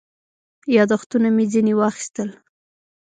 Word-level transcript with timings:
یاداښتونه 0.75 1.27
مې 1.35 1.45
ځنې 1.51 1.73
واخیستل. 1.75 2.29